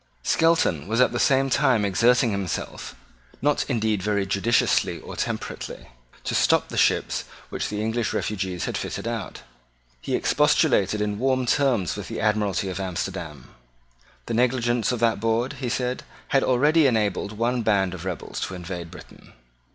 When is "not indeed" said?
3.39-4.01